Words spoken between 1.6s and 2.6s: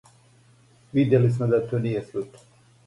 то није случај.